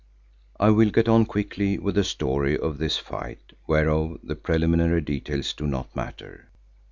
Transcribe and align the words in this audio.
I 0.59 0.71
will 0.71 0.89
get 0.89 1.07
on 1.07 1.25
quickly 1.27 1.77
with 1.77 1.93
the 1.93 2.03
story 2.03 2.57
of 2.57 2.79
this 2.79 2.97
fight 2.97 3.53
whereof 3.67 4.17
the 4.23 4.35
preliminary 4.35 5.01
details 5.01 5.53
do 5.53 5.67
not 5.67 5.95
matter. 5.95 6.49